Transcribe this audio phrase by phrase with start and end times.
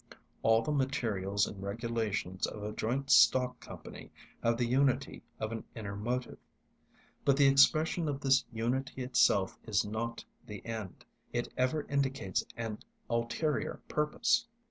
[0.41, 5.63] All the materials and regulations of a joint stock company have the unity of an
[5.75, 6.39] inner motive.
[7.23, 12.79] But the expression of this unity itself is not the end; it ever indicates an
[13.11, 14.47] ulterior purpose.